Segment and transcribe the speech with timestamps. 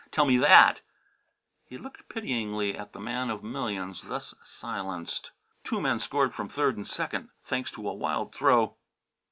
[0.09, 0.81] Tell me that!"
[1.63, 5.29] He looked pityingly at the man of millions thus silenced.
[5.63, 8.77] Two men scored from third and second, thanks to a wild throw.